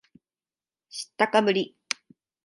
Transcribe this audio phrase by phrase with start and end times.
[0.89, 1.75] 知ったかぶり